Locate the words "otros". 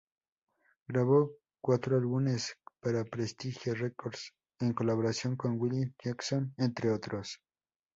6.91-7.39